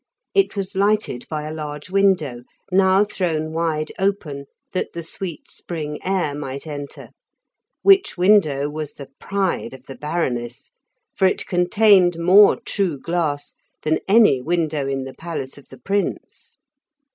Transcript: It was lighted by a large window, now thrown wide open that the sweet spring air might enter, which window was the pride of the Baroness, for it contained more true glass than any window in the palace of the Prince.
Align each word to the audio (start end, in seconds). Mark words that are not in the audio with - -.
It 0.33 0.55
was 0.55 0.73
lighted 0.75 1.27
by 1.29 1.43
a 1.47 1.53
large 1.53 1.91
window, 1.91 2.41
now 2.71 3.03
thrown 3.03 3.53
wide 3.53 3.91
open 3.99 4.47
that 4.73 4.93
the 4.93 5.03
sweet 5.03 5.47
spring 5.47 5.99
air 6.03 6.33
might 6.33 6.65
enter, 6.65 7.09
which 7.83 8.17
window 8.17 8.67
was 8.67 8.93
the 8.93 9.09
pride 9.19 9.75
of 9.75 9.85
the 9.85 9.93
Baroness, 9.93 10.71
for 11.15 11.27
it 11.27 11.45
contained 11.45 12.17
more 12.17 12.55
true 12.65 12.97
glass 12.99 13.53
than 13.83 13.99
any 14.07 14.41
window 14.41 14.87
in 14.87 15.03
the 15.03 15.13
palace 15.13 15.55
of 15.59 15.69
the 15.69 15.77
Prince. 15.77 16.57